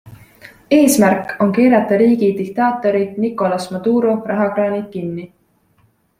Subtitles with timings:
[0.77, 5.29] Eesmärk on keerata riigi diktaatori Nicolas Maduro rahakraanid kinni.